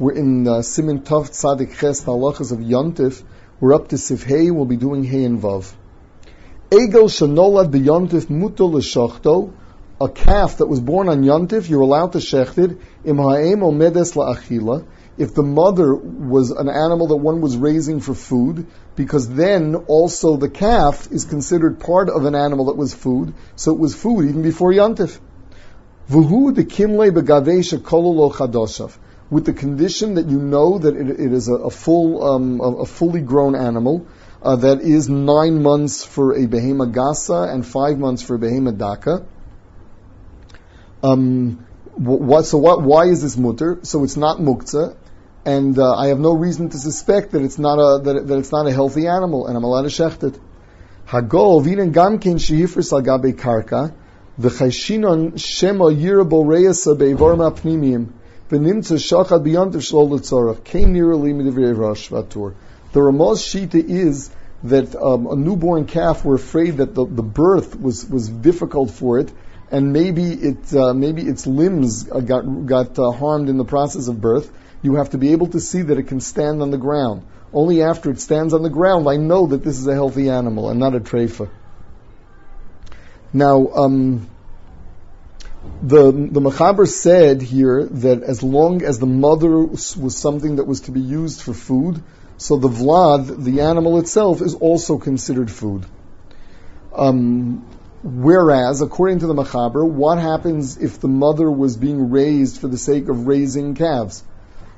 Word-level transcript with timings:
We're 0.00 0.12
in 0.12 0.46
uh, 0.46 0.60
Siman 0.60 1.02
Tov 1.02 1.28
Tzadik 1.28 1.76
Ches, 1.76 2.02
the 2.02 2.12
halachas 2.12 2.52
of 2.52 2.60
Yontif. 2.60 3.20
We're 3.58 3.74
up 3.74 3.88
to 3.88 3.98
Sif 3.98 4.22
Hey, 4.22 4.52
we'll 4.52 4.64
be 4.64 4.76
doing 4.76 5.02
Hey 5.02 5.24
and 5.24 5.42
Vav. 5.42 5.72
Egel 6.70 7.08
shenolad 7.10 7.72
b'Yontif 7.72 8.26
muto 8.26 8.72
l'shachto, 8.72 9.52
a 10.00 10.08
calf 10.08 10.58
that 10.58 10.66
was 10.66 10.78
born 10.78 11.08
on 11.08 11.24
Yontif, 11.24 11.68
you're 11.68 11.80
allowed 11.80 12.12
to 12.12 12.18
shecht 12.18 12.58
it, 12.58 12.78
im 13.04 13.16
ha'em 13.16 13.58
omedes 13.58 14.14
la'achila, 14.14 14.86
if 15.16 15.34
the 15.34 15.42
mother 15.42 15.92
was 15.96 16.52
an 16.52 16.68
animal 16.68 17.08
that 17.08 17.16
one 17.16 17.40
was 17.40 17.56
raising 17.56 17.98
for 17.98 18.14
food, 18.14 18.68
because 18.94 19.28
then 19.28 19.74
also 19.88 20.36
the 20.36 20.48
calf 20.48 21.08
is 21.10 21.24
considered 21.24 21.80
part 21.80 22.08
of 22.08 22.24
an 22.24 22.36
animal 22.36 22.66
that 22.66 22.76
was 22.76 22.94
food, 22.94 23.34
so 23.56 23.72
it 23.72 23.80
was 23.80 23.96
food 23.96 24.28
even 24.28 24.42
before 24.42 24.70
Yontif. 24.70 25.18
Vuhu 26.08 26.54
de 26.54 26.62
kimle 26.62 27.10
begavesha 27.10 27.78
kololo 27.78 28.32
chadoshav 28.32 28.96
with 29.30 29.44
the 29.44 29.52
condition 29.52 30.14
that 30.14 30.26
you 30.26 30.38
know 30.38 30.78
that 30.78 30.96
it, 30.96 31.08
it 31.10 31.32
is 31.32 31.48
a, 31.48 31.54
a 31.54 31.70
full, 31.70 32.24
um, 32.24 32.60
a, 32.60 32.76
a, 32.82 32.86
fully 32.86 33.20
grown 33.20 33.54
animal 33.54 34.06
uh, 34.42 34.56
that 34.56 34.80
is 34.80 35.08
nine 35.08 35.62
months 35.62 36.04
for 36.04 36.32
a 36.32 36.46
behema 36.46 36.90
gasa 36.92 37.52
and 37.52 37.66
five 37.66 37.98
months 37.98 38.22
for 38.22 38.36
a 38.36 38.38
behema 38.38 38.76
daka. 38.76 39.26
Um, 41.02 41.66
what, 41.94 42.46
so 42.46 42.58
what, 42.58 42.82
why 42.82 43.06
is 43.06 43.22
this 43.22 43.36
mutter? 43.36 43.80
So 43.82 44.04
it's 44.04 44.16
not 44.16 44.38
muktzah, 44.38 44.96
and 45.44 45.78
uh, 45.78 45.94
I 45.94 46.08
have 46.08 46.18
no 46.18 46.32
reason 46.32 46.70
to 46.70 46.78
suspect 46.78 47.32
that 47.32 47.42
it's 47.42 47.58
not 47.58 47.78
a 47.78 48.02
that, 48.02 48.26
that 48.28 48.38
it's 48.38 48.52
not 48.52 48.66
a 48.66 48.72
healthy 48.72 49.06
animal, 49.06 49.46
and 49.46 49.56
I'm 49.56 49.64
allowed 49.64 49.82
to 49.82 49.88
shecht 49.88 50.22
it. 50.22 50.40
Hagol 51.06 51.62
vinen 51.64 51.92
gamkin 51.92 52.38
shehifris 52.38 52.92
al 52.92 53.02
gabe 53.02 53.36
shema 54.40 55.84
yirabo 55.86 56.44
reyasa 56.44 56.96
beivorim 56.96 57.50
apnimiyim 57.50 58.12
v'nimtza 58.50 58.96
shachad 58.96 59.44
b'yantiv 59.44 59.82
shlol 59.88 60.10
l'tzorach 60.10 60.64
came 60.64 60.92
nearly 60.92 61.32
midivrei 61.32 61.76
rosh 61.76 62.08
vatur. 62.10 62.54
The 62.92 63.00
Ramah's 63.00 63.42
Shita 63.42 63.84
is 63.84 64.30
that 64.64 64.96
um, 64.96 65.26
a 65.26 65.36
newborn 65.36 65.86
calf, 65.86 66.24
we're 66.24 66.36
afraid 66.36 66.78
that 66.78 66.94
the, 66.94 67.04
the 67.06 67.22
birth 67.22 67.78
was, 67.78 68.06
was 68.08 68.28
difficult 68.28 68.90
for 68.90 69.18
it, 69.18 69.30
and 69.70 69.92
maybe 69.92 70.32
it 70.32 70.74
uh, 70.74 70.94
maybe 70.94 71.22
its 71.22 71.46
limbs 71.46 72.04
got 72.04 72.66
got 72.66 72.98
uh, 72.98 73.10
harmed 73.12 73.48
in 73.50 73.58
the 73.58 73.64
process 73.64 74.08
of 74.08 74.20
birth. 74.20 74.50
You 74.80 74.94
have 74.94 75.10
to 75.10 75.18
be 75.18 75.32
able 75.32 75.48
to 75.48 75.60
see 75.60 75.82
that 75.82 75.98
it 75.98 76.04
can 76.04 76.20
stand 76.20 76.62
on 76.62 76.70
the 76.70 76.78
ground. 76.78 77.26
Only 77.52 77.82
after 77.82 78.10
it 78.10 78.20
stands 78.20 78.54
on 78.54 78.62
the 78.62 78.70
ground, 78.70 79.08
I 79.08 79.16
know 79.16 79.46
that 79.48 79.62
this 79.62 79.78
is 79.78 79.86
a 79.86 79.94
healthy 79.94 80.30
animal 80.30 80.70
and 80.70 80.78
not 80.78 80.94
a 80.94 81.00
treifa. 81.00 81.50
Now, 83.32 83.68
um, 83.68 84.28
the 85.82 86.10
the 86.10 86.40
Mechaber 86.40 86.86
said 86.88 87.40
here 87.40 87.84
that 87.84 88.22
as 88.22 88.42
long 88.42 88.82
as 88.82 88.98
the 88.98 89.06
mother 89.06 89.58
was 89.58 90.16
something 90.16 90.56
that 90.56 90.64
was 90.64 90.82
to 90.82 90.90
be 90.90 91.00
used 91.00 91.40
for 91.40 91.54
food, 91.54 92.02
so 92.36 92.56
the 92.56 92.68
vlad, 92.68 93.44
the 93.44 93.60
animal 93.60 93.98
itself, 93.98 94.40
is 94.42 94.54
also 94.54 94.98
considered 94.98 95.50
food. 95.50 95.86
Um, 96.94 97.64
whereas, 98.02 98.80
according 98.80 99.20
to 99.20 99.26
the 99.26 99.34
Mechaber, 99.34 99.88
what 99.88 100.18
happens 100.18 100.76
if 100.78 101.00
the 101.00 101.08
mother 101.08 101.50
was 101.50 101.76
being 101.76 102.10
raised 102.10 102.60
for 102.60 102.68
the 102.68 102.78
sake 102.78 103.08
of 103.08 103.26
raising 103.26 103.74
calves? 103.74 104.24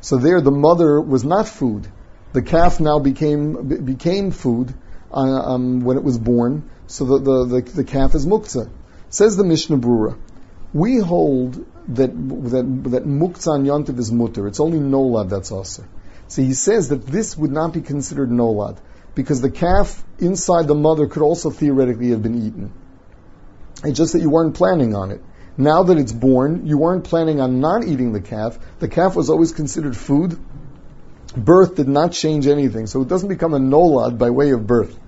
So 0.00 0.16
there, 0.16 0.40
the 0.40 0.50
mother 0.50 1.00
was 1.00 1.24
not 1.24 1.48
food. 1.48 1.86
The 2.32 2.42
calf 2.42 2.80
now 2.80 2.98
became 2.98 3.84
became 3.84 4.30
food 4.30 4.74
uh, 5.12 5.16
um, 5.16 5.80
when 5.80 5.96
it 5.96 6.04
was 6.04 6.18
born. 6.18 6.70
So 6.86 7.04
the 7.04 7.18
the, 7.18 7.44
the, 7.44 7.72
the 7.72 7.84
calf 7.84 8.14
is 8.14 8.26
muktzah. 8.26 8.70
Says 9.08 9.36
the 9.36 9.44
Mishnah 9.44 9.78
Berurah. 9.78 10.16
We 10.72 10.98
hold 10.98 11.54
that 11.88 12.12
that 12.12 12.90
that 12.90 13.04
muktzah 13.04 13.60
yontiv 13.66 13.98
is 13.98 14.12
mutter. 14.12 14.46
It's 14.46 14.60
only 14.60 14.78
nolad 14.78 15.28
that's 15.28 15.50
also. 15.50 15.84
So 16.28 16.42
he 16.42 16.54
says 16.54 16.90
that 16.90 17.06
this 17.06 17.36
would 17.36 17.50
not 17.50 17.72
be 17.72 17.80
considered 17.80 18.30
nolad 18.30 18.78
because 19.14 19.40
the 19.40 19.50
calf 19.50 20.04
inside 20.18 20.68
the 20.68 20.76
mother 20.76 21.08
could 21.08 21.22
also 21.22 21.50
theoretically 21.50 22.10
have 22.10 22.22
been 22.22 22.46
eaten. 22.46 22.72
It's 23.82 23.98
just 23.98 24.12
that 24.12 24.20
you 24.20 24.30
weren't 24.30 24.54
planning 24.54 24.94
on 24.94 25.10
it. 25.10 25.22
Now 25.56 25.82
that 25.82 25.98
it's 25.98 26.12
born, 26.12 26.66
you 26.66 26.78
weren't 26.78 27.04
planning 27.04 27.40
on 27.40 27.60
not 27.60 27.84
eating 27.84 28.12
the 28.12 28.20
calf. 28.20 28.58
The 28.78 28.88
calf 28.88 29.16
was 29.16 29.28
always 29.28 29.52
considered 29.52 29.96
food. 29.96 30.38
Birth 31.36 31.74
did 31.74 31.88
not 31.88 32.12
change 32.12 32.46
anything, 32.46 32.86
so 32.86 33.02
it 33.02 33.08
doesn't 33.08 33.28
become 33.28 33.54
a 33.54 33.58
nolad 33.58 34.18
by 34.18 34.30
way 34.30 34.50
of 34.50 34.66
birth. 34.66 34.98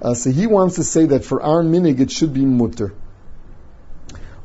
Uh, 0.00 0.14
so 0.14 0.30
he 0.30 0.46
wants 0.46 0.76
to 0.76 0.84
say 0.84 1.06
that 1.06 1.24
for 1.24 1.42
our 1.42 1.62
minig 1.62 2.00
it 2.00 2.10
should 2.10 2.32
be 2.32 2.44
mutter. 2.44 2.94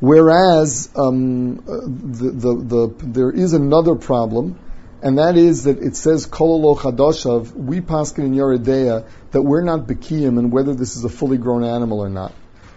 Whereas 0.05 0.87
um, 0.95 1.55
the, 1.55 2.29
the, 2.29 2.53
the, 2.73 2.95
there 3.01 3.31
is 3.31 3.53
another 3.53 3.95
problem, 3.95 4.59
and 5.01 5.17
that 5.17 5.35
is 5.35 5.63
that 5.63 5.79
it 5.79 5.95
says 5.95 6.27
kololo 6.27 6.77
chadoshav. 6.77 7.51
We 7.53 7.81
paskin 7.81 8.25
in 8.25 8.35
Yoreh 8.35 8.63
Deah 8.63 9.05
that 9.31 9.41
we're 9.41 9.63
not 9.63 9.87
bekiyim 9.87 10.37
and 10.37 10.51
whether 10.51 10.75
this 10.75 10.95
is 10.95 11.03
a 11.05 11.09
fully 11.09 11.39
grown 11.39 11.63
animal 11.63 12.01
or 12.01 12.09
not. 12.09 12.33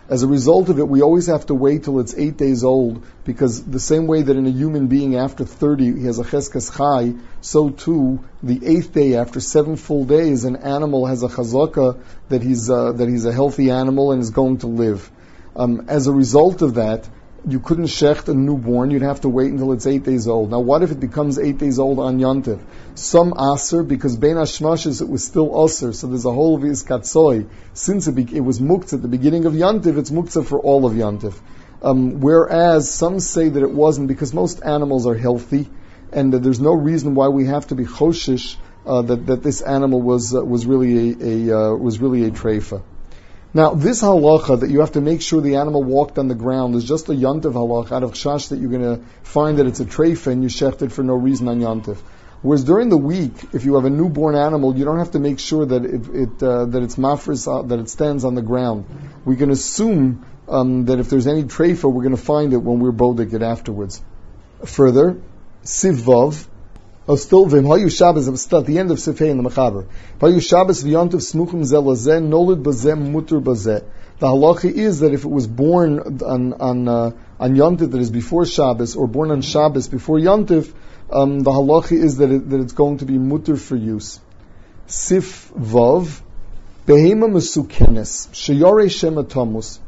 As 0.08 0.22
a 0.22 0.26
result 0.26 0.70
of 0.70 0.78
it, 0.78 0.88
we 0.88 1.02
always 1.02 1.26
have 1.26 1.44
to 1.46 1.54
wait 1.54 1.84
till 1.84 2.00
it's 2.00 2.14
eight 2.16 2.38
days 2.38 2.64
old, 2.64 3.04
because 3.24 3.62
the 3.62 3.78
same 3.78 4.06
way 4.06 4.22
that 4.22 4.34
in 4.34 4.46
a 4.46 4.50
human 4.62 4.86
being 4.86 5.16
after 5.16 5.44
30 5.44 5.98
he 5.98 6.06
has 6.06 6.18
a 6.18 6.24
cheskas 6.24 6.74
chai, 6.74 7.12
so 7.42 7.68
too 7.68 8.24
the 8.42 8.58
eighth 8.64 8.94
day 8.94 9.16
after 9.16 9.38
seven 9.38 9.76
full 9.76 10.06
days, 10.06 10.44
an 10.44 10.56
animal 10.56 11.04
has 11.04 11.22
a 11.22 11.28
chazaka 11.28 12.00
that 12.30 12.42
he's 12.42 12.70
uh, 12.70 12.92
that 12.92 13.06
he's 13.06 13.26
a 13.26 13.34
healthy 13.34 13.70
animal 13.70 14.12
and 14.12 14.22
is 14.22 14.30
going 14.30 14.56
to 14.64 14.66
live. 14.66 15.10
Um, 15.54 15.84
as 15.88 16.06
a 16.06 16.12
result 16.12 16.62
of 16.62 16.74
that, 16.74 17.06
you 17.47 17.60
couldn't 17.60 17.87
shecht 17.87 18.28
a 18.28 18.34
newborn, 18.34 18.91
you'd 18.91 19.03
have 19.03 19.21
to 19.21 19.28
wait 19.28 19.50
until 19.50 19.72
it's 19.72 19.87
eight 19.87 20.03
days 20.03 20.26
old. 20.26 20.50
Now, 20.50 20.60
what 20.60 20.82
if 20.82 20.91
it 20.91 21.00
becomes 21.00 21.38
eight 21.38 21.59
days 21.59 21.78
old 21.78 21.99
on 21.99 22.19
Yontif? 22.19 22.60
Some 22.94 23.32
aser, 23.38 23.82
because 23.82 24.16
Ben 24.16 24.37
Hashmashes 24.37 25.00
it 25.00 25.09
was 25.09 25.25
still 25.25 25.65
aser, 25.65 25.93
so 25.93 26.09
there's 26.09 26.25
a 26.25 26.32
whole 26.32 26.56
of 26.56 26.62
katsoy. 26.62 27.49
Since 27.75 28.09
it, 28.09 28.12
be, 28.12 28.26
it 28.37 28.41
was 28.41 28.59
muktzah 28.60 28.94
at 28.94 29.03
the 29.03 29.09
beginning 29.09 29.44
of 29.44 29.53
Yontif, 29.53 29.99
it's 29.99 30.10
muktzah 30.10 30.44
for 30.44 30.59
all 30.59 30.84
of 30.84 30.94
Yontif. 30.94 31.34
Um, 31.81 32.21
whereas 32.21 32.93
some 32.93 33.21
say 33.21 33.49
that 33.49 33.62
it 33.62 33.70
wasn't, 33.70 34.09
because 34.09 34.34
most 34.34 34.65
animals 34.65 35.06
are 35.06 35.15
healthy, 35.15 35.69
and 36.12 36.34
uh, 36.34 36.38
there's 36.38 36.60
no 36.60 36.72
reason 36.72 37.15
why 37.15 37.28
we 37.28 37.47
have 37.47 37.69
to 37.69 37.76
be 37.76 37.84
choshish 37.84 38.56
uh, 38.84 39.03
that, 39.03 39.26
that 39.26 39.43
this 39.43 39.60
animal 39.60 40.03
was, 40.03 40.34
uh, 40.34 40.44
was 40.44 40.66
really 40.66 41.12
a, 41.12 41.50
a 41.50 41.56
uh, 41.56 41.75
was 41.75 42.00
really 42.00 42.25
a 42.25 42.31
treifa. 42.31 42.82
Now, 43.54 43.72
this 43.72 44.03
halacha 44.03 44.60
that 44.60 44.69
you 44.69 44.81
have 44.81 44.92
to 44.92 45.00
make 45.00 45.22
sure 45.22 45.41
the 45.41 45.56
animal 45.56 45.82
walked 45.82 46.19
on 46.19 46.28
the 46.28 46.34
ground 46.34 46.75
is 46.75 46.84
just 46.84 47.09
a 47.09 47.12
yontif 47.12 47.54
halacha 47.54 47.92
out 47.92 48.03
of 48.03 48.12
chash 48.12 48.50
that 48.50 48.59
you're 48.59 48.70
going 48.70 48.97
to 48.97 49.03
find 49.22 49.59
that 49.59 49.66
it's 49.66 49.81
a 49.81 49.86
treifa 49.86 50.26
and 50.32 50.42
you 50.42 50.50
shecht 50.50 50.82
it 50.82 50.92
for 50.92 51.03
no 51.03 51.14
reason 51.14 51.48
on 51.48 51.60
yontif. 51.60 51.97
Whereas 52.42 52.62
during 52.62 52.91
the 52.91 52.98
week, 52.98 53.32
if 53.54 53.64
you 53.64 53.76
have 53.76 53.87
a 53.87 53.91
newborn 53.91 54.37
animal, 54.37 54.76
you 54.76 54.84
don't 54.84 54.98
have 54.98 55.12
to 55.12 55.19
make 55.19 55.38
sure 55.38 55.64
that 55.64 55.84
it, 55.84 56.08
it 56.08 56.42
uh, 56.42 56.66
that 56.66 56.82
it's 56.82 56.97
mafris 56.97 57.48
uh, 57.53 57.62
that 57.62 57.81
it 57.81 57.88
stands 57.88 58.25
on 58.25 58.34
the 58.34 58.42
ground. 58.42 58.84
We 59.25 59.37
can 59.37 59.50
assume 59.50 60.25
um, 60.47 60.84
that 60.84 61.00
if 61.00 61.10
there's 61.10 61.26
any 61.26 61.44
treifa, 61.44 61.91
we're 61.92 62.04
going 62.04 62.16
to 62.16 62.22
find 62.22 62.53
it 62.53 62.58
when 62.58 62.78
we're 62.78 62.92
bodik 62.92 63.32
it 63.32 63.42
afterwards. 63.42 64.00
Further, 64.64 65.20
sivvav 65.64 66.47
Hayu 67.08 67.91
Shabbos. 67.91 68.26
The 68.26 68.78
end 68.78 68.91
of 68.91 69.02
the. 69.02 69.12
Hayu 70.20 70.42
Shabbos 70.42 70.84
smuchim 70.84 71.64
nolid. 72.28 72.64
The 74.19 74.26
halacha 74.26 74.70
is 74.70 75.00
that 75.00 75.14
if 75.14 75.24
it 75.24 75.30
was 75.30 75.46
born 75.46 76.22
on 76.22 76.52
on 76.54 76.88
uh, 76.88 77.12
on 77.38 77.54
Yontif 77.54 77.92
that 77.92 78.00
is 78.00 78.10
before 78.10 78.44
Shabbos, 78.44 78.96
or 78.96 79.06
born 79.06 79.30
on 79.30 79.42
Shabbos 79.42 79.86
before 79.88 80.19
Yontif, 80.19 80.72
um, 81.10 81.41
the 81.41 81.52
halacha 81.52 81.92
is 81.92 82.16
that, 82.16 82.30
it, 82.30 82.50
that 82.50 82.60
it's 82.60 82.72
going 82.72 82.98
to 82.98 83.04
be 83.04 83.16
mutter 83.16 83.56
for 83.56 83.76
use. 83.76 84.20
Sif 84.86 85.50
vav 85.52 86.20
behema 86.84 87.30
mesukenes 87.30 88.28
shema 88.34 89.22
tamus 89.22 89.78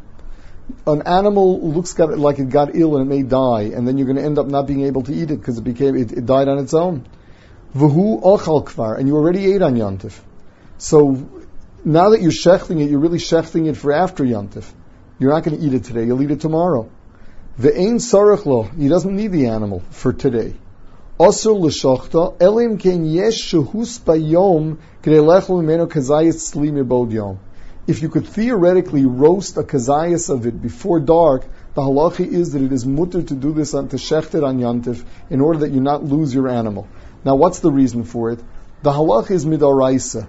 an 0.86 1.02
animal 1.02 1.72
looks 1.72 1.98
like 1.98 2.38
it 2.38 2.48
got 2.48 2.74
ill 2.74 2.96
and 2.96 3.06
it 3.06 3.14
may 3.14 3.22
die, 3.22 3.62
and 3.74 3.86
then 3.86 3.98
you're 3.98 4.06
going 4.06 4.16
to 4.16 4.24
end 4.24 4.38
up 4.38 4.46
not 4.46 4.66
being 4.66 4.82
able 4.84 5.02
to 5.02 5.12
eat 5.12 5.30
it 5.30 5.36
because 5.38 5.58
it 5.58 5.64
became 5.64 5.96
it, 5.96 6.12
it, 6.12 6.26
died 6.26 6.48
on 6.48 6.58
its 6.58 6.74
own. 6.74 7.06
V'hu 7.74 8.22
ochal 8.22 8.64
kvar, 8.64 8.98
and 8.98 9.08
you 9.08 9.16
already 9.16 9.52
ate 9.52 9.62
on 9.62 9.74
yantif. 9.74 10.18
So 10.78 11.28
now 11.84 12.10
that 12.10 12.20
you're 12.22 12.32
shechting 12.32 12.80
it, 12.80 12.90
you're 12.90 13.00
really 13.00 13.18
shechting 13.18 13.68
it 13.68 13.76
for 13.76 13.92
after 13.92 14.24
yantif. 14.24 14.64
You're 15.18 15.32
not 15.32 15.44
going 15.44 15.58
to 15.58 15.64
eat 15.64 15.74
it 15.74 15.84
today. 15.84 16.04
You'll 16.04 16.22
eat 16.22 16.30
it 16.30 16.40
tomorrow. 16.40 16.90
Ve'ein 17.58 17.96
sarach 17.96 18.46
lo, 18.46 18.62
he 18.62 18.88
doesn't 18.88 19.14
need 19.14 19.32
the 19.32 19.46
animal 19.46 19.82
for 19.90 20.12
today. 20.12 20.54
Osur 21.18 21.60
l'shochta 21.60 22.40
elim 22.40 22.78
ken 22.78 23.04
yesh 23.04 23.52
shehus 23.52 24.00
bayom 24.00 24.78
k'dei 25.02 25.20
lechel 25.20 25.62
mimeno 25.62 25.86
kazayis 25.86 26.50
sli 26.50 26.88
bod 26.88 27.12
yom 27.12 27.38
if 27.86 28.02
you 28.02 28.08
could 28.08 28.26
theoretically 28.26 29.04
roast 29.06 29.56
a 29.56 29.62
kazayas 29.62 30.30
of 30.30 30.46
it 30.46 30.60
before 30.60 31.00
dark, 31.00 31.46
the 31.74 31.82
halacha 31.82 32.26
is 32.26 32.52
that 32.52 32.62
it 32.62 32.72
is 32.72 32.84
mutter 32.86 33.22
to 33.22 33.34
do 33.34 33.52
this 33.52 33.74
on 33.74 33.88
to 33.88 33.96
shechted 33.96 34.46
on 34.46 34.58
yantif 34.58 35.04
in 35.28 35.40
order 35.40 35.60
that 35.60 35.70
you 35.70 35.80
not 35.80 36.04
lose 36.04 36.34
your 36.34 36.48
animal. 36.48 36.88
Now, 37.24 37.36
what's 37.36 37.60
the 37.60 37.70
reason 37.70 38.04
for 38.04 38.30
it? 38.32 38.40
The 38.82 38.90
halacha 38.90 39.30
is 39.32 39.44
midaraisa. 39.44 40.28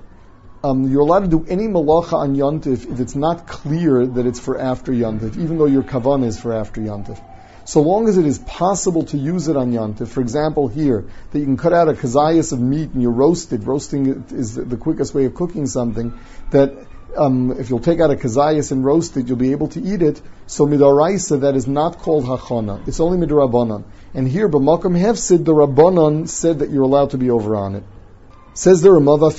Um, 0.64 0.92
you're 0.92 1.02
allowed 1.02 1.22
to 1.22 1.28
do 1.28 1.46
any 1.48 1.68
malacha 1.68 2.14
on 2.14 2.36
yantif 2.36 2.92
if 2.92 3.00
it's 3.00 3.16
not 3.16 3.48
clear 3.48 4.06
that 4.06 4.26
it's 4.26 4.40
for 4.40 4.60
after 4.60 4.92
yantif, 4.92 5.38
even 5.38 5.58
though 5.58 5.66
your 5.66 5.84
kavan 5.84 6.24
is 6.24 6.40
for 6.40 6.54
after 6.54 6.82
yantif. 6.82 7.20
So 7.64 7.82
long 7.82 8.10
as 8.10 8.18
it 8.18 8.26
is 8.26 8.40
possible 8.40 9.04
to 9.06 9.18
use 9.18 9.48
it 9.48 9.56
on 9.56 9.72
Yantif, 9.72 10.08
for 10.08 10.22
example, 10.22 10.68
here, 10.68 11.06
that 11.32 11.40
you 11.40 11.46
can 11.46 11.58
cut 11.58 11.74
out 11.74 11.90
a 11.90 11.94
kazayas 11.94 12.54
of 12.54 12.60
meat 12.60 12.92
and 12.92 13.02
you 13.02 13.10
roast 13.10 13.54
it, 13.54 13.64
roasting 13.64 14.08
it 14.08 14.32
is 14.32 14.56
the 14.56 14.78
quickest 14.78 15.14
way 15.14 15.26
of 15.26 15.36
cooking 15.36 15.68
something, 15.68 16.20
that 16.50 16.74
um, 17.18 17.52
if 17.60 17.70
you'll 17.70 17.80
take 17.80 18.00
out 18.00 18.12
a 18.12 18.16
kazayas 18.16 18.72
and 18.72 18.84
roast 18.84 19.18
it, 19.18 19.28
you'll 19.28 19.38
be 19.38 19.52
able 19.52 19.68
to 19.70 19.82
eat 19.82 20.02
it. 20.02 20.22
So 20.48 20.66
midaraisa, 20.66 21.42
that 21.42 21.56
is 21.56 21.68
not 21.68 22.00
called 22.00 22.26
hachana. 22.26 22.88
It's 22.88 23.00
only 23.00 23.26
midarabanan. 23.26 23.84
And 24.14 24.28
here, 24.28 24.50
b'makam 24.50 25.00
hefsid, 25.00 25.46
the 25.46 25.54
rabbanon 25.54 26.28
said 26.28 26.60
that 26.60 26.70
you're 26.70 26.84
allowed 26.84 27.12
to 27.12 27.18
be 27.18 27.30
over 27.30 27.56
on 27.56 27.76
it. 27.76 27.84
Says 28.54 28.82
the 28.82 28.90
Ramava, 28.90 29.32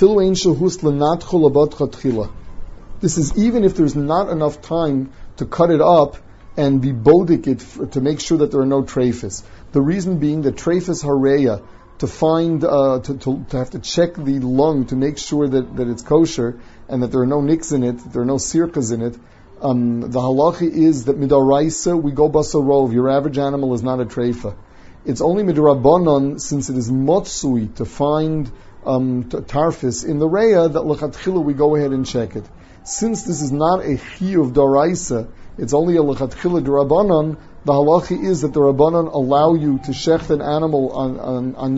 This 3.01 3.19
is 3.19 3.37
even 3.37 3.65
if 3.65 3.77
there's 3.77 3.95
not 3.95 4.31
enough 4.31 4.63
time 4.63 5.13
to 5.37 5.45
cut 5.45 5.71
it 5.71 5.83
up 5.83 6.17
and 6.57 6.81
be 6.81 6.93
bodik 6.93 7.47
it 7.47 7.61
for, 7.61 7.87
to 7.87 8.01
make 8.01 8.21
sure 8.21 8.39
that 8.39 8.51
there 8.51 8.63
are 8.63 8.67
no 8.67 8.83
trafis. 8.83 9.43
The 9.73 9.83
reason 9.83 10.19
being 10.19 10.43
that 10.43 10.57
trafis 10.57 11.05
hareya, 11.05 11.63
to 11.99 12.07
find, 12.07 12.65
uh, 12.65 13.01
to, 13.01 13.19
to, 13.19 13.45
to, 13.51 13.57
have 13.57 13.71
to 13.71 13.79
check 13.79 14.15
the 14.15 14.41
lung 14.41 14.87
to 14.87 14.97
make 14.97 15.19
sure 15.19 15.47
that, 15.49 15.77
that 15.77 15.89
it's 15.89 16.03
kosher 16.03 16.61
and 16.89 17.03
that 17.03 17.13
there 17.13 17.21
are 17.21 17.27
no 17.27 17.41
nicks 17.41 17.73
in 17.73 17.85
it, 17.85 17.99
there 18.13 18.23
are 18.23 18.27
no 18.27 18.37
sirkas 18.37 18.93
in 18.93 19.03
it. 19.03 19.17
Um, 19.61 20.01
the 20.01 20.19
halacha 20.19 20.69
is 20.69 21.05
that 21.05 21.19
midaraisa 21.21 22.01
we 22.01 22.11
go 22.11 22.29
basarov. 22.29 22.93
Your 22.93 23.09
average 23.09 23.39
animal 23.39 23.75
is 23.75 23.83
not 23.83 24.01
a 24.01 24.05
treifa. 24.05 24.57
It's 25.05 25.21
only 25.21 25.45
midrabanon 25.45 26.41
since 26.41 26.69
it 26.69 26.77
is 26.77 26.91
motsui 26.91 27.73
to 27.77 27.85
find 27.85 28.51
um, 28.85 29.25
tarfis 29.25 30.05
in 30.05 30.19
the 30.19 30.29
reya 30.29 30.73
that 30.73 30.83
lachatchila 30.83 31.45
we 31.45 31.55
go 31.55 31.77
ahead 31.77 31.93
and 31.93 32.05
check 32.05 32.35
it. 32.35 32.45
Since 32.83 33.23
this 33.23 33.41
is 33.41 33.53
not 33.53 33.85
a 33.85 33.97
chi 33.97 34.35
of 34.35 34.53
daraisa, 34.53 35.29
it's 35.59 35.73
only 35.73 35.97
a 35.97 36.03
lechatchila 36.03 36.65
drabanan. 36.65 37.37
The 37.65 37.73
halacha 37.73 38.21
is 38.23 38.41
that 38.41 38.53
the 38.53 38.61
rabbanon 38.61 39.13
allow 39.13 39.55
you 39.55 39.79
to 39.85 39.93
shecht 39.93 40.31
an 40.31 40.43
animal 40.43 40.91
on 40.93 41.21
on, 41.21 41.55
on 41.55 41.77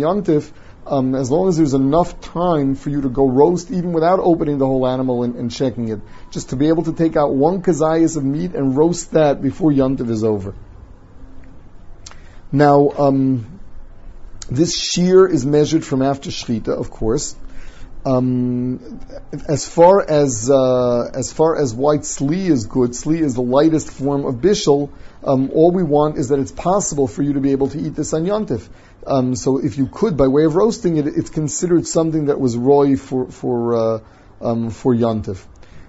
um, 0.87 1.15
as 1.15 1.31
long 1.31 1.49
as 1.49 1.57
there's 1.57 1.75
enough 1.75 2.21
time 2.21 2.75
for 2.75 2.91
you 2.91 3.03
to 3.03 3.09
go 3.09 3.27
roast, 3.27 3.71
even 3.71 3.93
without 3.93 4.19
opening 4.21 4.59
the 4.59 4.67
whole 4.67 4.87
animal 4.87 5.23
and, 5.23 5.35
and 5.37 5.51
checking 5.51 5.89
it, 5.89 6.01
just 6.31 6.51
to 6.51 6.57
be 6.57 6.69
able 6.69 6.83
to 6.85 6.93
take 6.93 7.17
out 7.17 7.35
one 7.35 7.63
kazayas 7.63 8.17
of 8.17 8.25
meat 8.25 8.55
and 8.55 8.77
roast 8.77 9.13
that 9.13 9.41
before 9.41 9.71
yontif 9.71 10.11
is 10.11 10.25
over. 10.25 10.55
Now, 12.53 12.91
um, 12.91 13.61
this 14.51 14.79
shear 14.79 15.27
is 15.27 15.47
measured 15.47 15.85
from 15.85 16.03
after 16.03 16.31
shchita, 16.31 16.69
of 16.69 16.91
course. 16.91 17.35
Um, 18.07 19.01
as 19.49 19.67
far 19.67 20.03
as 20.03 20.51
uh, 20.51 21.11
as 21.15 21.33
far 21.33 21.57
as 21.57 21.75
white 21.75 22.01
sli 22.01 22.51
is 22.51 22.67
good, 22.67 22.91
sli 22.91 23.21
is 23.21 23.35
the 23.35 23.43
lightest 23.43 23.91
form 23.91 24.27
of 24.27 24.37
bishul. 24.37 24.91
Um, 25.23 25.51
all 25.55 25.71
we 25.71 25.83
want 25.83 26.19
is 26.19 26.29
that 26.29 26.39
it's 26.39 26.53
possible 26.53 27.09
for 27.09 27.23
you 27.23 27.33
to 27.33 27.41
be 27.41 27.53
able 27.53 27.69
to 27.69 27.79
eat 27.79 27.95
this 27.95 28.13
on 28.13 28.25
yontif. 28.25 28.69
Um, 29.07 29.35
so 29.35 29.57
if 29.59 29.79
you 29.79 29.87
could, 29.87 30.19
by 30.19 30.29
way 30.29 30.45
of 30.45 30.55
roasting 30.55 30.99
it, 30.99 31.07
it's 31.07 31.31
considered 31.31 31.87
something 31.87 32.27
that 32.27 32.39
was 32.39 32.59
roy 32.59 32.97
for 32.97 33.31
for 33.31 33.75
uh, 33.75 34.01
um, 34.43 34.71
for 34.71 34.95
yontif. 34.95 35.43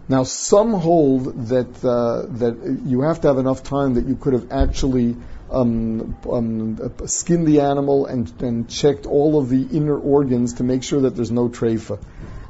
Now, 0.07 0.23
some 0.23 0.71
hold 0.71 1.47
that 1.47 1.83
uh, 1.83 2.27
that 2.37 2.79
you 2.85 3.01
have 3.01 3.21
to 3.21 3.27
have 3.27 3.39
enough 3.39 3.63
time 3.63 3.95
that 3.95 4.05
you 4.05 4.15
could 4.15 4.33
have 4.33 4.51
actually 4.51 5.17
um, 5.51 6.17
um, 6.29 6.93
skinned 7.05 7.47
the 7.47 7.61
animal 7.61 8.05
and, 8.05 8.31
and 8.41 8.69
checked 8.69 9.05
all 9.05 9.39
of 9.39 9.49
the 9.49 9.61
inner 9.61 9.97
organs 9.97 10.55
to 10.55 10.63
make 10.63 10.83
sure 10.83 11.01
that 11.01 11.15
there's 11.15 11.31
no 11.31 11.49
treifa. 11.49 11.99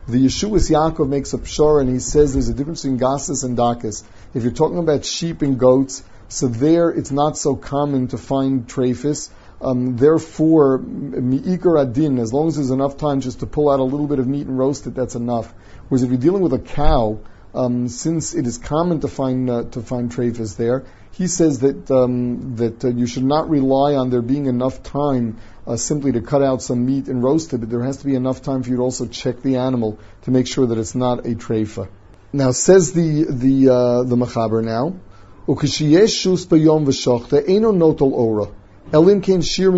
The 0.07 0.23
Yeshuos 0.23 0.69
Yaakov 0.69 1.09
makes 1.09 1.33
a 1.33 1.39
pshar 1.39 1.81
and 1.81 1.89
he 1.89 1.99
says 1.99 2.33
there's 2.33 2.49
a 2.49 2.53
difference 2.53 2.83
between 2.83 2.97
gases 2.97 3.43
and 3.43 3.57
dakas. 3.57 4.03
If 4.33 4.43
you're 4.43 4.51
talking 4.51 4.77
about 4.77 5.03
sheep 5.03 5.41
and 5.41 5.59
goats, 5.59 6.03
so 6.27 6.47
there 6.47 6.89
it's 6.89 7.11
not 7.11 7.37
so 7.37 7.55
common 7.55 8.07
to 8.09 8.17
find 8.17 8.67
trephis. 8.67 9.29
Um, 9.61 9.95
therefore, 9.97 10.77
mi'ikar 10.79 11.81
adin, 11.81 12.19
as 12.19 12.33
long 12.33 12.49
as 12.49 12.55
there's 12.55 12.71
enough 12.71 12.97
time 12.97 13.21
just 13.21 13.39
to 13.39 13.47
pull 13.47 13.69
out 13.69 13.79
a 13.79 13.83
little 13.83 14.07
bit 14.07 14.19
of 14.19 14.27
meat 14.27 14.45
and 14.45 14.57
roast 14.59 14.85
it, 14.85 14.93
that's 14.93 15.15
enough. 15.15 15.53
Whereas 15.87 16.03
if 16.03 16.09
you're 16.09 16.19
dealing 16.19 16.41
with 16.41 16.53
a 16.53 16.59
cow, 16.59 17.19
um, 17.55 17.87
since 17.87 18.35
it 18.35 18.45
is 18.45 18.57
common 18.57 18.99
to 18.99 19.07
find 19.07 19.49
uh, 19.49 19.63
to 19.71 19.81
find 19.81 20.11
trephis 20.11 20.55
there, 20.57 20.83
he 21.11 21.27
says 21.27 21.59
that 21.59 21.89
um, 21.89 22.55
that 22.57 22.83
uh, 22.83 22.89
you 22.89 23.07
should 23.07 23.23
not 23.23 23.49
rely 23.49 23.95
on 23.95 24.09
there 24.09 24.21
being 24.21 24.47
enough 24.47 24.83
time 24.83 25.37
uh, 25.65 25.77
simply 25.77 26.11
to 26.11 26.21
cut 26.21 26.43
out 26.43 26.61
some 26.61 26.85
meat 26.85 27.07
and 27.07 27.23
roast 27.23 27.53
it, 27.53 27.59
but 27.59 27.69
there 27.69 27.83
has 27.83 27.97
to 27.97 28.05
be 28.05 28.15
enough 28.15 28.41
time 28.41 28.63
for 28.63 28.69
you 28.69 28.75
to 28.77 28.81
also 28.81 29.05
check 29.05 29.41
the 29.41 29.55
animal 29.57 29.97
to 30.23 30.31
make 30.31 30.47
sure 30.47 30.67
that 30.67 30.77
it's 30.77 30.95
not 30.95 31.19
a 31.19 31.35
treifa. 31.35 31.87
Now 32.33 32.51
says 32.51 32.91
the 32.91 33.25
the 33.29 33.69
uh, 33.69 34.03
the 34.03 34.17
machaber 34.17 34.61
now, 34.63 34.95
ukishiyeshus 35.47 36.51
elim 38.93 39.21
shir 39.21 39.75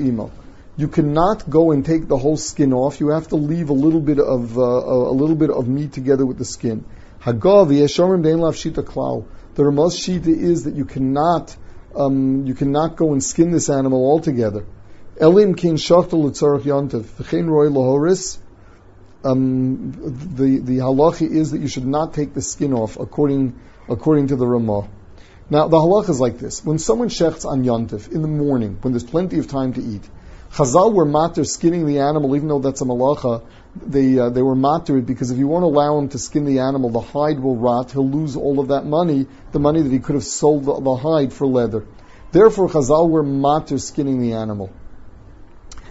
imo. 0.00 0.30
You 0.78 0.86
cannot 0.86 1.50
go 1.50 1.72
and 1.72 1.84
take 1.84 2.06
the 2.06 2.16
whole 2.16 2.36
skin 2.36 2.72
off. 2.72 3.00
You 3.00 3.08
have 3.08 3.26
to 3.28 3.34
leave 3.34 3.68
a 3.68 3.72
little 3.72 4.00
bit 4.00 4.20
of 4.20 4.56
uh, 4.56 4.62
a 4.62 5.14
little 5.20 5.34
bit 5.34 5.50
of 5.50 5.66
meat 5.66 5.92
together 5.92 6.24
with 6.24 6.38
the 6.38 6.44
skin. 6.44 6.84
Hagav 7.20 7.66
shita 7.70 8.84
klau. 8.84 9.26
The 9.56 9.64
Ramah's 9.64 9.98
Shita 9.98 10.28
is 10.28 10.62
that 10.64 10.76
you 10.76 10.84
cannot 10.84 11.56
um, 11.96 12.46
you 12.46 12.54
cannot 12.54 12.94
go 12.94 13.12
and 13.12 13.24
skin 13.24 13.50
this 13.50 13.68
animal 13.68 14.06
altogether. 14.06 14.66
Elim 15.20 15.56
kin 15.56 15.74
shachtel 15.74 16.30
v'chein 16.30 17.48
roy 17.48 17.66
lahoris. 17.66 18.38
Um, 19.24 19.90
the 20.36 20.60
the 20.60 20.78
halacha 20.78 21.28
is 21.28 21.50
that 21.50 21.60
you 21.60 21.66
should 21.66 21.88
not 21.88 22.14
take 22.14 22.34
the 22.34 22.42
skin 22.42 22.72
off 22.72 23.00
according 23.00 23.58
according 23.88 24.28
to 24.28 24.36
the 24.36 24.46
Ramah. 24.46 24.88
Now 25.50 25.66
the 25.66 25.76
halacha 25.76 26.10
is 26.10 26.20
like 26.20 26.38
this: 26.38 26.64
when 26.64 26.78
someone 26.78 27.08
shechts 27.08 27.44
on 27.44 27.64
yontif 27.64 28.12
in 28.12 28.22
the 28.22 28.28
morning, 28.28 28.78
when 28.80 28.92
there's 28.92 29.02
plenty 29.02 29.40
of 29.40 29.48
time 29.48 29.72
to 29.72 29.82
eat, 29.82 30.08
Chazal 30.52 30.92
were 30.92 31.04
matter 31.04 31.44
skinning 31.44 31.86
the 31.86 32.00
animal, 32.00 32.34
even 32.34 32.48
though 32.48 32.58
that's 32.58 32.80
a 32.80 32.84
malacha. 32.84 33.44
They 33.76 34.18
uh, 34.18 34.30
they 34.30 34.42
were 34.42 34.56
matter 34.56 35.00
because 35.00 35.30
if 35.30 35.38
you 35.38 35.46
won't 35.46 35.64
allow 35.64 35.98
him 35.98 36.08
to 36.08 36.18
skin 36.18 36.44
the 36.44 36.60
animal, 36.60 36.90
the 36.90 37.00
hide 37.00 37.38
will 37.38 37.56
rot. 37.56 37.92
He'll 37.92 38.08
lose 38.08 38.34
all 38.34 38.58
of 38.58 38.68
that 38.68 38.84
money, 38.84 39.26
the 39.52 39.60
money 39.60 39.82
that 39.82 39.92
he 39.92 39.98
could 39.98 40.14
have 40.14 40.24
sold 40.24 40.64
the, 40.64 40.80
the 40.80 40.96
hide 40.96 41.32
for 41.32 41.46
leather. 41.46 41.86
Therefore, 42.32 42.68
Chazal 42.68 43.08
were 43.08 43.22
matter 43.22 43.78
skinning 43.78 44.20
the 44.20 44.32
animal. 44.34 44.70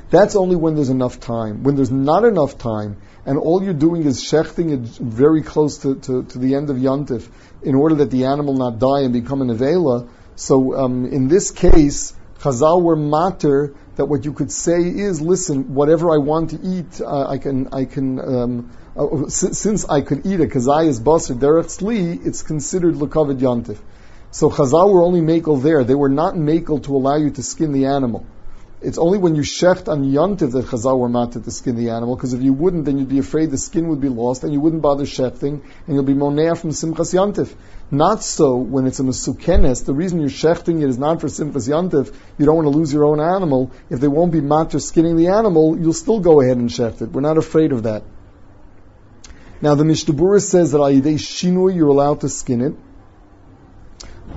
That's 0.09 0.35
only 0.35 0.55
when 0.55 0.75
there's 0.75 0.89
enough 0.89 1.19
time. 1.19 1.63
When 1.63 1.75
there's 1.75 1.91
not 1.91 2.23
enough 2.23 2.57
time, 2.57 2.97
and 3.25 3.37
all 3.37 3.61
you're 3.61 3.73
doing 3.73 4.05
is 4.05 4.23
shechting 4.23 4.71
it 4.71 4.79
very 4.79 5.41
close 5.41 5.79
to, 5.79 5.95
to, 5.95 6.23
to 6.23 6.39
the 6.39 6.55
end 6.55 6.69
of 6.69 6.77
Yantif, 6.77 7.27
in 7.61 7.75
order 7.75 7.95
that 7.95 8.11
the 8.11 8.25
animal 8.25 8.53
not 8.53 8.79
die 8.79 9.01
and 9.01 9.11
become 9.11 9.41
an 9.41 9.49
avela. 9.49 10.07
So 10.35 10.75
um, 10.75 11.05
in 11.05 11.27
this 11.27 11.51
case, 11.51 12.13
Chazal 12.39 12.81
were 12.81 12.95
matter 12.95 13.73
that 13.95 14.05
what 14.05 14.25
you 14.25 14.33
could 14.33 14.51
say 14.51 14.81
is, 14.81 15.21
listen, 15.21 15.73
whatever 15.73 16.11
I 16.13 16.17
want 16.17 16.51
to 16.51 16.59
eat, 16.61 17.01
uh, 17.01 17.27
I 17.27 17.37
can, 17.39 17.69
I 17.73 17.85
can, 17.85 18.19
um, 18.19 18.71
uh, 18.95 19.27
since 19.29 19.85
I 19.85 20.01
could 20.01 20.25
eat 20.25 20.39
a 20.39 20.45
kazayas 20.45 20.99
basar 20.99 21.37
derech 21.37 21.65
sli, 21.65 22.25
it's 22.25 22.43
considered 22.43 22.95
lukavid 22.95 23.39
yantif. 23.39 23.79
So 24.31 24.49
Chazal 24.51 24.93
were 24.93 25.01
only 25.01 25.21
makel 25.21 25.61
there. 25.63 25.83
They 25.83 25.95
were 25.95 26.09
not 26.09 26.35
makel 26.35 26.83
to 26.83 26.95
allow 26.95 27.15
you 27.15 27.31
to 27.31 27.43
skin 27.43 27.71
the 27.71 27.85
animal. 27.85 28.25
It's 28.79 28.99
only 28.99 29.17
when 29.17 29.35
you 29.35 29.41
shecht 29.41 29.87
on 29.87 30.03
yontiv 30.03 30.51
that 30.51 30.65
Chazal 30.65 30.99
were 30.99 31.09
matter 31.09 31.39
to 31.39 31.51
skin 31.51 31.75
the 31.75 31.89
animal, 31.89 32.15
because 32.15 32.33
if 32.33 32.43
you 32.43 32.53
wouldn't, 32.53 32.85
then 32.85 32.99
you'd 32.99 33.09
be 33.09 33.17
afraid 33.17 33.49
the 33.49 33.57
skin 33.57 33.87
would 33.87 33.99
be 33.99 34.09
lost, 34.09 34.43
and 34.43 34.53
you 34.53 34.59
wouldn't 34.59 34.83
bother 34.83 35.05
shechting, 35.05 35.63
and 35.87 35.95
you'll 35.95 36.03
be 36.03 36.13
monea 36.13 36.55
from 36.55 36.69
simchas 36.69 37.11
yontiv. 37.11 37.55
Not 37.89 38.23
so 38.23 38.57
when 38.57 38.85
it's 38.85 38.99
a 38.99 39.03
mesukenes. 39.03 39.83
The 39.83 39.95
reason 39.95 40.19
you're 40.19 40.29
shechting 40.29 40.83
it 40.83 40.89
is 40.89 40.99
not 40.99 41.21
for 41.21 41.27
simchas 41.27 41.67
yontiv. 41.67 42.13
You 42.37 42.45
don't 42.45 42.55
want 42.55 42.71
to 42.71 42.77
lose 42.77 42.93
your 42.93 43.05
own 43.05 43.19
animal. 43.19 43.71
If 43.89 43.99
they 43.99 44.07
won't 44.07 44.31
be 44.31 44.41
matter 44.41 44.79
skinning 44.79 45.15
the 45.15 45.29
animal, 45.29 45.75
you'll 45.79 45.93
still 45.93 46.19
go 46.19 46.41
ahead 46.41 46.57
and 46.57 46.69
shecht 46.69 47.01
it. 47.01 47.11
We're 47.11 47.21
not 47.21 47.39
afraid 47.39 47.71
of 47.71 47.83
that. 47.83 48.03
Now 49.59 49.73
the 49.73 49.85
Mishnah 49.85 50.39
says 50.39 50.73
that 50.73 50.77
ayidei 50.77 51.15
shinui 51.15 51.75
you're 51.75 51.87
allowed 51.87 52.21
to 52.21 52.29
skin 52.29 52.61
it. 52.61 52.75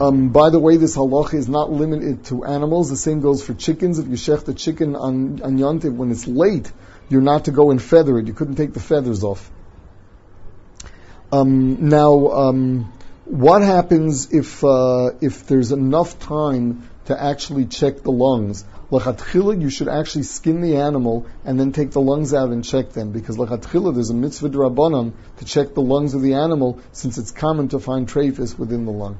Um, 0.01 0.31
by 0.31 0.49
the 0.49 0.59
way, 0.59 0.79
this 0.79 0.97
halacha 0.97 1.35
is 1.35 1.47
not 1.47 1.71
limited 1.71 2.25
to 2.27 2.45
animals. 2.45 2.89
The 2.89 2.97
same 2.97 3.21
goes 3.21 3.43
for 3.45 3.53
chickens. 3.53 3.99
If 3.99 4.09
you 4.09 4.15
shech 4.15 4.47
the 4.47 4.55
chicken 4.55 4.97
on, 4.97 5.43
on 5.43 5.59
Yontiv 5.59 5.95
when 5.95 6.11
it's 6.11 6.27
late, 6.27 6.73
you're 7.11 7.21
not 7.21 7.45
to 7.45 7.51
go 7.51 7.71
and 7.71 7.83
feather 7.83 8.19
it. 8.19 8.27
You 8.27 8.33
couldn't 8.33 8.55
take 8.55 8.73
the 8.73 8.81
feathers 8.81 9.23
off. 9.25 9.51
Um, 11.31 11.91
now, 11.91 12.29
um, 12.29 12.93
what 13.27 13.61
happens 13.61 14.33
if 14.33 14.65
uh, 14.65 15.11
if 15.21 15.47
there's 15.47 15.71
enough 15.71 16.19
time 16.19 16.89
to 17.05 17.23
actually 17.23 17.67
check 17.67 18.03
the 18.03 18.11
lungs? 18.11 18.65
Lachatchila, 18.91 19.61
you 19.61 19.69
should 19.69 19.89
actually 19.89 20.25
skin 20.25 20.63
the 20.63 20.79
animal 20.79 21.27
and 21.45 21.61
then 21.61 21.73
take 21.73 21.91
the 21.91 22.01
lungs 22.01 22.33
out 22.33 22.49
and 22.49 22.65
check 22.65 22.93
them 22.93 23.13
because 23.13 23.37
lachatchila, 23.37 23.95
there's 23.95 24.11
a 24.11 24.15
mitzvah 24.15 24.49
drabanan 24.49 25.13
to 25.37 25.45
check 25.45 25.75
the 25.75 25.83
lungs 25.83 26.15
of 26.15 26.23
the 26.23 26.35
animal 26.35 26.81
since 26.91 27.19
it's 27.19 27.31
common 27.31 27.69
to 27.69 27.79
find 27.79 28.09
trephis 28.09 28.59
within 28.59 28.87
the 28.87 28.93
lung. 28.93 29.19